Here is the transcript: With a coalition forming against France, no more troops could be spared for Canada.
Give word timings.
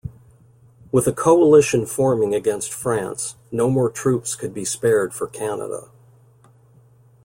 With 0.91 1.05
a 1.05 1.13
coalition 1.13 1.85
forming 1.85 2.33
against 2.33 2.73
France, 2.73 3.35
no 3.51 3.69
more 3.69 3.91
troops 3.91 4.35
could 4.35 4.51
be 4.51 4.65
spared 4.65 5.13
for 5.13 5.27
Canada. 5.27 5.91